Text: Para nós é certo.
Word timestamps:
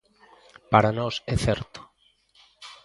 Para 0.71 0.95
nós 0.99 1.15
é 1.33 1.35
certo. 1.45 1.79